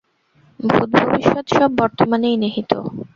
ভূত, 0.59 0.89
ভবিষ্যৎ 0.99 1.45
সব 1.49 1.69
বর্তমানেই 1.77 2.35
নিহিত। 2.37 2.71